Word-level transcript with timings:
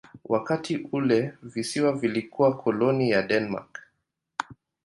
Wakati 0.25 0.87
ule 0.91 1.33
visiwa 1.43 1.93
vilikuwa 1.93 2.57
koloni 2.57 3.09
ya 3.11 3.21
Denmark. 3.23 3.81